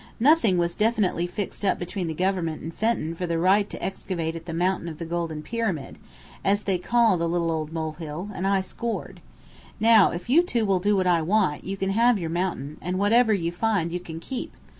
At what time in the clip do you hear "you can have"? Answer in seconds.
11.65-12.17